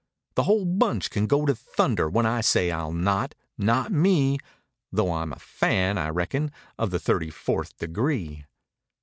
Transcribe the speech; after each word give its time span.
"The 0.33 0.45
whole 0.45 0.65
bunch 0.65 1.11
can 1.11 1.27
go 1.27 1.45
to 1.45 1.53
thunder; 1.53 2.09
when 2.09 2.25
I 2.25 2.41
say 2.41 2.71
ril 2.71 2.91
not—not 2.91 3.91
me" 3.91 4.39
(Though 4.91 5.05
Fm 5.05 5.31
a 5.31 5.37
fan, 5.37 5.99
I 5.99 6.09
reckon, 6.09 6.51
of 6.79 6.89
the 6.89 6.97
thirty 6.97 7.29
fourth 7.29 7.77
degree). 7.77 8.45